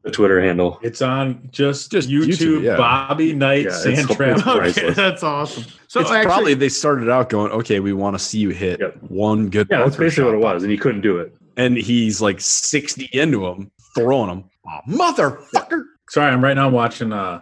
[0.04, 0.80] the Twitter handle.
[0.84, 2.60] It's on just, Just YouTube.
[2.60, 2.78] YouTube, yeah.
[2.78, 4.48] Bobby Knight Yeah, it's- Sand Trap.
[4.48, 5.66] Okay, that's awesome.
[5.90, 8.80] So it's actually, probably they started out going, okay, we want to see you hit
[8.80, 8.98] Yep.
[9.10, 9.68] one good.
[9.70, 11.36] Yeah, that's bunker basically what it was, and he couldn't do it.
[11.58, 14.44] And he's like 60 into him, throwing him.
[14.66, 15.84] Oh, motherfucker.
[16.10, 17.42] Sorry, I'm right now watching uh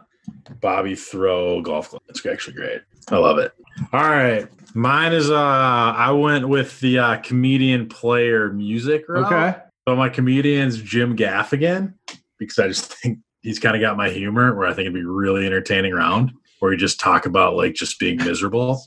[0.61, 2.01] Bobby throw golf club.
[2.09, 2.81] It's actually great.
[3.09, 3.51] I love it.
[3.93, 4.47] All right.
[4.73, 9.31] Mine is uh I went with the uh comedian player music route.
[9.31, 9.59] okay.
[9.88, 11.93] So my comedian's Jim Gaffigan
[12.39, 15.03] because I just think he's kind of got my humor where I think it'd be
[15.03, 18.81] really entertaining round where you just talk about like just being miserable.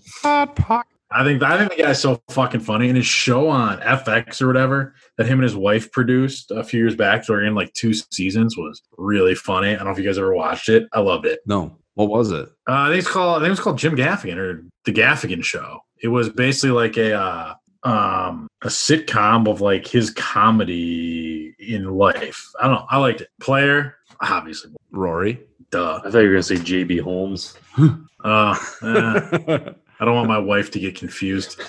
[1.10, 2.88] I think I think the guy's so fucking funny.
[2.88, 6.80] And his show on FX or whatever that him and his wife produced a few
[6.80, 9.70] years back, so we're in like two seasons, was really funny.
[9.70, 10.86] I don't know if you guys ever watched it.
[10.92, 11.40] I loved it.
[11.46, 12.48] No, what was it?
[12.68, 13.36] Uh, I think it's called.
[13.36, 15.80] I think it was called Jim Gaffigan or the Gaffigan Show.
[16.02, 22.50] It was basically like a uh, um a sitcom of like his comedy in life.
[22.60, 22.86] I don't know.
[22.90, 23.28] I liked it.
[23.40, 25.40] Player, obviously, Rory.
[25.70, 26.00] duh.
[26.04, 27.56] I thought you were gonna say JB Holmes.
[28.24, 29.58] Uh, eh,
[30.00, 31.60] I don't want my wife to get confused.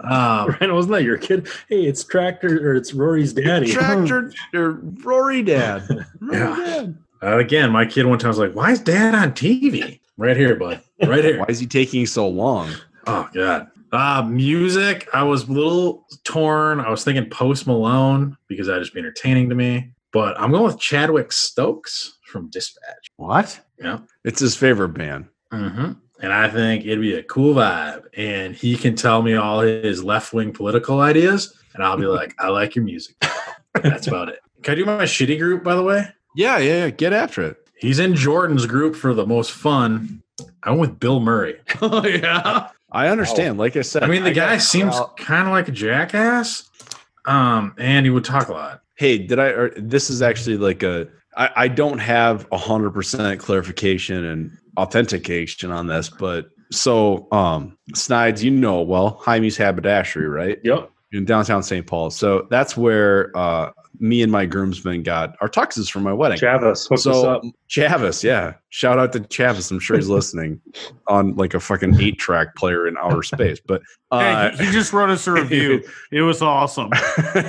[0.00, 1.48] Um, Ryan, wasn't that your kid?
[1.68, 3.72] Hey, it's Tractor or it's Rory's daddy.
[3.72, 5.88] Tractor or Rory Dad.
[6.20, 6.56] Rory Yeah.
[6.56, 6.98] Dad.
[7.22, 10.56] uh, again, my kid one time was like, "Why is Dad on TV?" Right here,
[10.56, 10.80] bud.
[11.04, 11.38] Right here.
[11.38, 12.70] Why is he taking so long?
[13.06, 13.68] Oh god.
[13.92, 15.08] Uh music.
[15.14, 16.80] I was a little torn.
[16.80, 19.90] I was thinking Post Malone because that'd just be entertaining to me.
[20.12, 23.08] But I'm going with Chadwick Stokes from Dispatch.
[23.16, 23.58] What?
[23.80, 23.98] Yeah.
[24.24, 25.26] It's his favorite band.
[25.52, 25.92] Mm-hmm.
[26.24, 28.06] And I think it'd be a cool vibe.
[28.16, 32.34] And he can tell me all his left wing political ideas, and I'll be like,
[32.38, 33.14] I like your music.
[33.74, 34.40] That's about it.
[34.62, 36.08] Can I do my shitty group, by the way?
[36.34, 36.90] Yeah, yeah, yeah.
[36.90, 37.58] Get after it.
[37.76, 40.22] He's in Jordan's group for the most fun.
[40.62, 41.60] I went with Bill Murray.
[41.82, 42.70] Oh yeah.
[42.90, 43.58] I understand.
[43.58, 46.70] Like I said, I mean, the got guy seems Well, kind of like a jackass.
[47.26, 48.82] Um, and he would talk a lot.
[48.94, 49.46] hey, did I?
[49.48, 51.08] Or this is actually like a.
[51.36, 57.76] I, I don't have a hundred percent clarification and authentication on this, but so um
[57.94, 60.58] Snides, you know well, Heimie's haberdashery, right?
[60.64, 60.90] Yep.
[61.12, 61.86] In downtown St.
[61.86, 62.10] Paul.
[62.10, 66.38] So that's where uh me and my groomsmen got our tuxes for my wedding.
[66.38, 67.42] Chavis, hook us so up.
[67.68, 68.54] Chavis, yeah.
[68.70, 69.70] Shout out to Chavis.
[69.70, 70.60] I'm sure he's listening
[71.06, 73.60] on like a fucking eight track player in outer space.
[73.64, 75.82] But uh, Hey, he, he just wrote us a review.
[76.12, 76.90] It was awesome.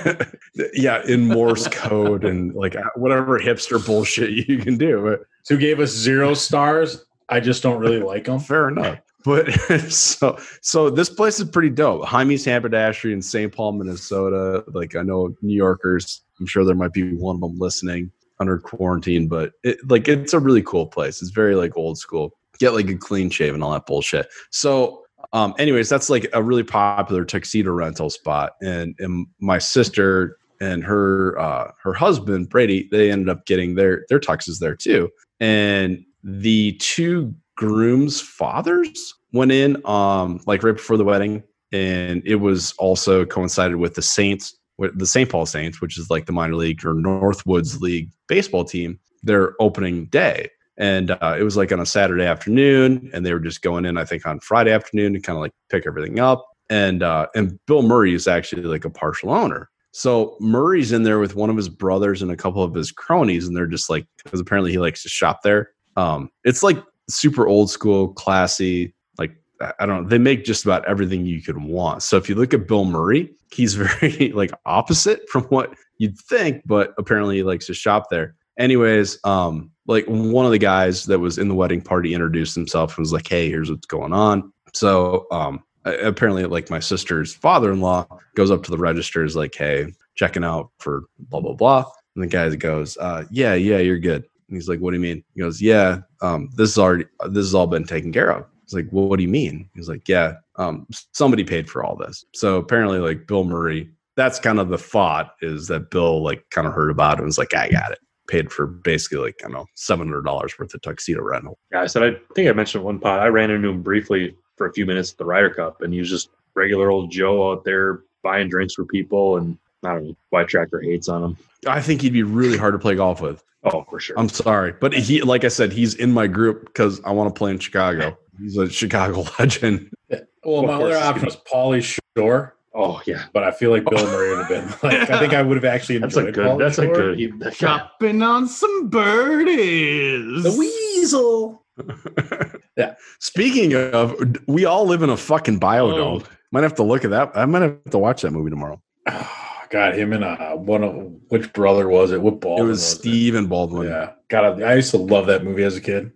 [0.74, 5.02] yeah, in Morse code and like whatever hipster bullshit you can do.
[5.04, 7.06] But Who gave us zero stars?
[7.30, 8.40] I just don't really like them.
[8.40, 9.00] fair enough.
[9.24, 9.52] But
[9.92, 12.06] so so this place is pretty dope.
[12.06, 13.52] Heimie's Haberdashery in St.
[13.52, 14.64] Paul, Minnesota.
[14.68, 16.22] Like I know New Yorkers.
[16.40, 20.34] I'm sure there might be one of them listening under quarantine, but it, like it's
[20.34, 21.22] a really cool place.
[21.22, 22.34] It's very like old school.
[22.60, 24.28] Get like a clean shave and all that bullshit.
[24.52, 28.52] So um anyways, that's like a really popular tuxedo rental spot.
[28.62, 34.06] And and my sister and her uh her husband Brady, they ended up getting their
[34.10, 35.10] their tuxes there too.
[35.40, 42.36] And the two groom's fathers went in um like right before the wedding and it
[42.36, 46.56] was also coincided with the saints the st paul saints which is like the minor
[46.56, 50.50] league or northwoods league baseball team their opening day.
[50.78, 53.98] And uh, it was like on a saturday afternoon and they were just going in
[53.98, 56.46] i think on friday afternoon to kind of like pick everything up.
[56.70, 59.70] And uh and bill murray is actually like a partial owner.
[59.92, 63.48] So murray's in there with one of his brothers and a couple of his cronies
[63.48, 66.78] and they're just like because apparently he likes to shop there um it's like
[67.10, 68.94] super old school, classy.
[69.18, 69.36] Like
[69.80, 72.04] I don't know, they make just about everything you could want.
[72.04, 76.64] So if you look at Bill Murray, he's very like opposite from what you'd think,
[76.66, 78.36] but apparently he likes to shop there.
[78.58, 82.98] Anyways, um, like one of the guys that was in the wedding party introduced himself
[82.98, 88.08] and was like, "Hey, here's what's going on." So, um, apparently, like my sister's father-in-law
[88.36, 92.24] goes up to the register, is like, "Hey, checking out for blah blah blah," and
[92.24, 95.24] the guy goes, uh, "Yeah, yeah, you're good." And he's like, "What do you mean?"
[95.34, 98.74] He goes, "Yeah, um, this is already this has all been taken care of." He's
[98.74, 102.24] like, well, "What do you mean?" He's like, "Yeah, um, somebody paid for all this."
[102.34, 106.68] So apparently, like Bill Murray, that's kind of the thought is that Bill like kind
[106.68, 109.48] of heard about it and was like, "I got it." Paid for basically like I
[109.48, 111.60] don't know seven hundred dollars worth of tuxedo rental.
[111.72, 113.20] Yeah, I said I think I mentioned one pot.
[113.20, 116.00] I ran into him briefly for a few minutes at the Ryder Cup, and he
[116.00, 120.18] was just regular old Joe out there buying drinks for people, and I don't know
[120.30, 121.38] why Tractor hates on him.
[121.68, 123.44] I think he'd be really hard to play golf with.
[123.66, 124.18] Oh, for sure.
[124.20, 127.38] I'm sorry, but he, like I said, he's in my group because I want to
[127.38, 128.18] play in Chicago.
[128.40, 129.90] He's a Chicago legend.
[130.10, 130.20] Yeah.
[130.44, 132.56] Well, my other option was Pauly Shore.
[132.74, 135.10] Oh yeah, but I feel like Bill Murray would have been like.
[135.10, 136.36] I think I would have actually that's a good.
[136.36, 136.86] Pauly that's Shore.
[136.86, 137.18] a good.
[137.18, 140.44] He, that, Chopping on some birdies.
[140.44, 141.64] The weasel.
[142.78, 142.96] yeah.
[143.20, 146.22] Speaking of, we all live in a fucking biodome.
[146.22, 146.28] Oh.
[146.52, 147.32] Might have to look at that.
[147.36, 148.82] I might have to watch that movie tomorrow.
[149.70, 150.94] God, him and uh, one of
[151.30, 152.22] which brother was it?
[152.22, 152.68] What Baldwin?
[152.68, 153.90] it was Stephen Baldwin.
[153.90, 156.12] Yeah, God, I used to love that movie as a kid.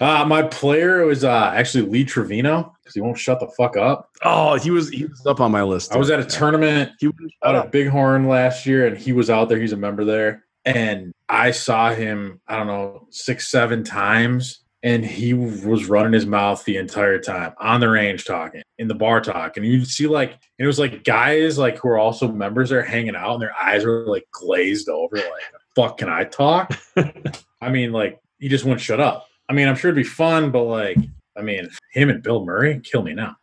[0.00, 4.10] Uh, my player was uh, actually Lee Trevino because he won't shut the fuck up.
[4.24, 5.92] Oh, he was he was up on my list.
[5.92, 7.10] I was at a tournament He
[7.44, 9.58] out of Bighorn last year, and he was out there.
[9.58, 12.40] He's a member there, and I saw him.
[12.48, 17.52] I don't know six, seven times, and he was running his mouth the entire time
[17.58, 20.78] on the range talking, in the bar talk And you'd see like, and it was
[20.78, 24.26] like guys like who are also members there hanging out, and their eyes were like
[24.32, 25.26] glazed over, like,
[25.76, 26.78] "Fuck, can I talk?"
[27.60, 29.26] I mean, like he just wouldn't shut up.
[29.48, 30.96] I mean, I'm sure it'd be fun, but like,
[31.36, 33.36] I mean, him and Bill Murray kill me now.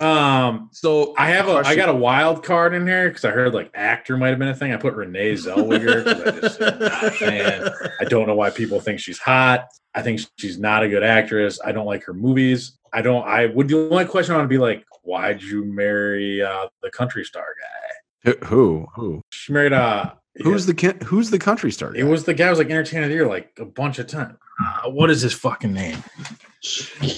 [0.00, 3.54] Um, So I have a I got a wild card in here because I heard
[3.54, 4.72] like actor might have been a thing.
[4.72, 7.70] I put Renee Zellweger because I just am not a fan.
[8.00, 9.66] I don't know why people think she's hot.
[9.94, 11.60] I think she's not a good actress.
[11.64, 12.78] I don't like her movies.
[12.92, 13.26] I don't.
[13.26, 13.68] I would.
[13.68, 17.46] The only question I want to be like, why'd you marry uh, the country star
[17.60, 18.30] guy?
[18.30, 19.22] Who who who?
[19.30, 21.94] She married uh Who's the kin- who's the country star?
[21.94, 24.06] It was the guy who was like entertainer of the year like a bunch of
[24.06, 24.36] times.
[24.60, 26.02] Uh, what is his fucking name?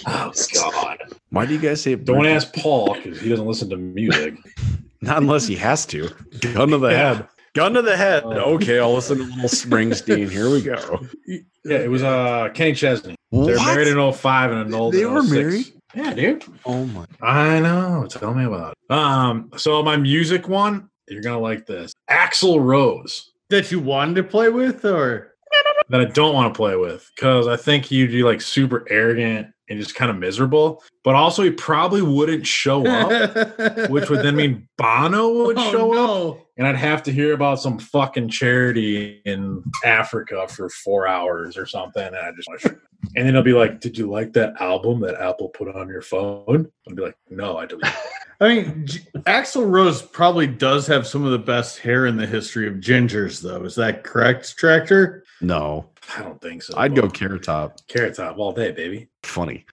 [0.07, 0.99] Oh God!
[1.31, 1.95] Why do you guys say?
[1.97, 4.35] Don't ask Paul because he doesn't listen to music.
[5.03, 6.09] Not unless he has to.
[6.55, 7.15] Gun to the Yeah.
[7.15, 7.29] head.
[7.55, 8.23] Gun to the head.
[8.25, 8.55] Oh.
[8.55, 10.31] Okay, I'll listen to little Springsteen.
[10.31, 11.01] Here we go.
[11.67, 13.17] Yeah, it was uh Kenny Chesney.
[13.33, 15.33] They're married in 05 and annulled They in were 06.
[15.33, 15.67] married?
[15.95, 16.45] Yeah, dude.
[16.67, 17.07] Oh my!
[17.23, 18.07] I know.
[18.07, 18.95] Tell me about it.
[18.95, 21.95] Um, so my music one, you're gonna like this.
[22.11, 25.34] Axl Rose that you wanted to play with, or
[25.91, 29.49] that I don't want to play with because I think he'd be like super arrogant
[29.71, 30.83] and just kind of miserable.
[31.05, 36.29] But also he probably wouldn't show up, which would then mean Bono would Oh, show
[36.33, 36.41] up.
[36.57, 41.67] And I'd have to hear about some fucking charity in Africa for four hours or
[41.67, 42.03] something.
[42.05, 42.77] And I just And
[43.15, 46.71] then it'll be like, Did you like that album that Apple put on your phone?
[46.89, 47.93] I'll be like, No, I deleted.
[48.41, 52.27] I mean, J- Axl Rose probably does have some of the best hair in the
[52.27, 53.63] history of gingers, though.
[53.65, 55.24] Is that correct, Tractor?
[55.45, 56.75] No, I don't think so.
[56.77, 57.79] I'd go but Carrot Top.
[57.89, 59.09] Carrot Top all day, baby.
[59.23, 59.67] Funny.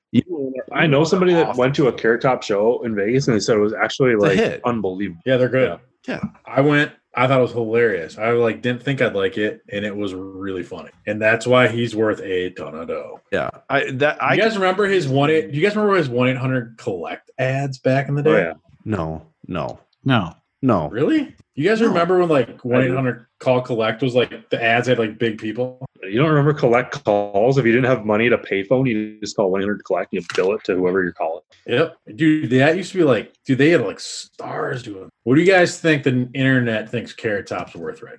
[0.74, 3.58] I know somebody that went to a Carrot Top show in Vegas, and they said
[3.58, 4.62] it was actually a like hit.
[4.66, 5.22] unbelievable.
[5.26, 5.80] Yeah, they're good.
[6.08, 6.22] Yeah.
[6.46, 8.18] I went, I thought it was hilarious.
[8.18, 10.92] I like didn't think I'd like it, and it was really funny.
[11.08, 13.20] And that's why he's worth a ton of dough.
[13.32, 16.30] Yeah, I that I you guys remember his one eight you guys remember his one
[16.30, 18.32] eight hundred collect ads back in the oh, day?
[18.32, 18.54] Oh yeah,
[18.86, 20.36] no no No.
[20.62, 20.90] no.
[20.90, 21.36] Really?
[21.56, 21.88] You guys No.
[21.88, 25.38] remember when like one eight hundred call collect was like the ads had like big
[25.38, 25.86] people?
[26.04, 29.36] you don't remember collect calls if you didn't have money to pay phone, you just
[29.36, 31.42] call one hundred collect, and you bill it to whoever you're calling.
[31.68, 31.96] Yep.
[32.16, 35.10] Dude, that used to be like, dude, they had like stars doing.
[35.24, 38.18] What do you guys think the internet thinks Carrot Top's worth right?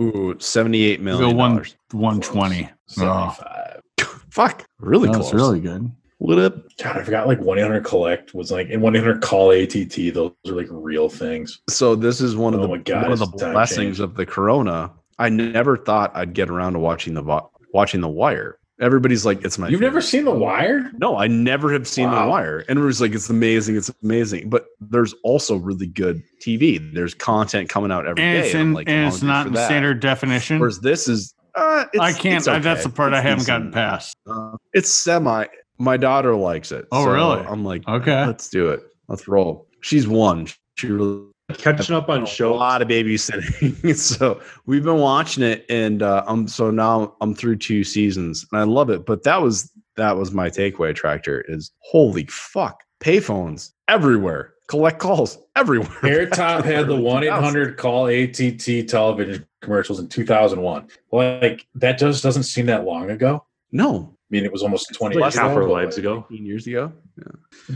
[0.00, 1.20] Ooh, seventy eight million.
[1.20, 1.76] Go million one dollars.
[1.92, 2.68] one twenty.
[2.98, 3.80] Oh, 75.
[4.30, 5.34] Fuck, really that's close.
[5.34, 5.90] really good.
[6.18, 6.54] What up?
[6.82, 10.14] God, I forgot like 1 800 collect was like, and 1 800 call ATT.
[10.14, 11.60] Those are like real things.
[11.68, 14.00] So this is one of Oh the my God, one of the blessings change.
[14.00, 14.92] of the Corona.
[15.18, 18.58] I never thought I'd get around to watching the vo- watching the Wire.
[18.80, 19.68] Everybody's like, it's my.
[19.68, 20.30] You've never seen The.
[20.32, 20.90] Wire?
[20.98, 22.24] No, I never have seen Wow.
[22.24, 22.58] The Wire.
[22.68, 24.50] And everybody's like, it's amazing, it's amazing.
[24.50, 26.92] But there's also really good TV.
[26.94, 28.46] There's content coming out every And day.
[28.46, 30.58] it's, in, like, and it's not for in standard definition.
[30.58, 32.36] Whereas this is, uh, it's, I can't.
[32.38, 33.46] it's I, that's the part I haven't decent.
[33.46, 34.14] gotten past.
[34.26, 35.46] Uh, it's semi.
[35.78, 36.86] My daughter likes it.
[36.92, 37.46] Oh, so really?
[37.46, 38.24] I'm like, Okay.
[38.26, 38.82] let's do it.
[39.08, 39.68] Let's roll.
[39.80, 40.48] She's one.
[40.76, 41.26] She really
[41.58, 42.52] Catching up on show.
[42.52, 43.94] a lot of babysitting.
[43.96, 48.60] so we've been watching it, and uh, I'm so now I'm through two seasons, and
[48.60, 49.06] I love it.
[49.06, 50.92] But that was that was my takeaway.
[50.92, 55.88] Tractor is holy fuck, payphones everywhere, collect calls everywhere.
[56.04, 60.88] Air Top had the 1 800 call ATT television commercials in 2001.
[61.12, 63.44] Like, that just doesn't seem that long ago.
[63.70, 64.15] No.
[64.28, 66.22] I mean, it was almost 20 like years half ago, our lives ago.
[66.22, 66.92] 15 years ago.
[67.16, 67.24] Yeah.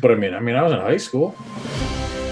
[0.01, 1.37] But I mean, I mean, I was in high school.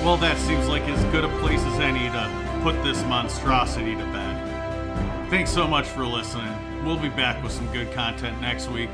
[0.03, 4.05] Well, that seems like as good a place as any to put this monstrosity to
[4.07, 5.31] bed.
[5.31, 6.53] Thanks so much for listening.
[6.85, 8.91] We'll be back with some good content next week.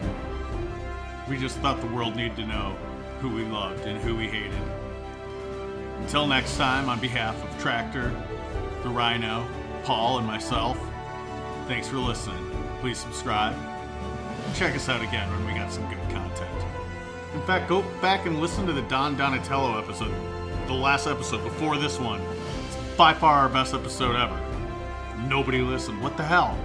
[1.26, 2.76] We just thought the world needed to know
[3.20, 4.52] who we loved and who we hated.
[6.00, 8.12] Until next time, on behalf of Tractor,
[8.82, 9.46] the Rhino,
[9.84, 10.78] Paul, and myself,
[11.66, 12.50] thanks for listening.
[12.80, 13.54] Please subscribe.
[14.54, 16.50] Check us out again when we got some good content.
[17.34, 20.14] In fact, go back and listen to the Don Donatello episode,
[20.66, 22.20] the last episode before this one.
[22.20, 24.40] It's by far our best episode ever.
[25.28, 26.00] Nobody listened.
[26.02, 26.56] What the hell?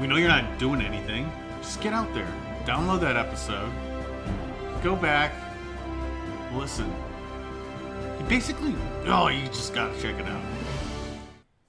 [0.00, 1.30] We know you're not doing anything.
[1.60, 2.32] Just get out there,
[2.64, 3.72] download that episode,
[4.82, 5.32] go back,
[6.54, 6.94] listen.
[8.20, 8.74] You basically,
[9.06, 10.42] oh, you just gotta check it out.